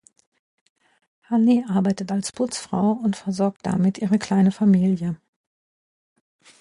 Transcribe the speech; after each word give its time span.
Hanni 1.25 1.63
arbeitet 1.67 2.11
als 2.11 2.31
Putzfrau 2.31 2.93
und 2.93 3.15
versorgt 3.15 3.63
damit 3.67 3.99
ihre 3.99 4.17
kleine 4.17 4.51
Familie. 4.51 5.15